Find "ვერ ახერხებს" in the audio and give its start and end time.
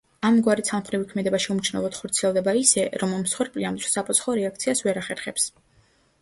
4.89-5.47